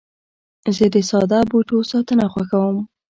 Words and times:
زه 0.75 0.85
د 0.93 0.97
ساده 1.09 1.39
بوټو 1.49 1.77
ساتنه 1.91 2.25
خوښوم. 2.33 2.77